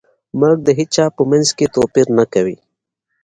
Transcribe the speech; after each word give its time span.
مرګ 0.39 0.57
د 0.65 0.69
هیچا 0.79 1.05
په 1.15 1.21
منځ 1.31 1.47
کې 1.57 1.65
توپیر 1.75 2.07
نه 2.17 2.25
کوي. 2.33 2.57